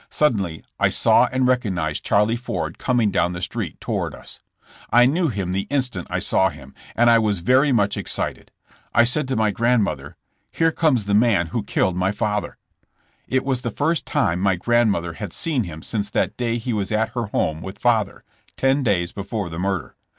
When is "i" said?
0.79-0.89, 4.89-5.05, 6.09-6.17, 7.07-7.19, 8.95-9.03